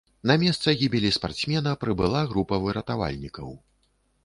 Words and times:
На 0.29 0.35
месца 0.43 0.73
гібелі 0.79 1.11
спартсмена 1.17 1.75
прыбыла 1.85 2.25
група 2.33 2.61
выратавальнікаў. 2.65 3.57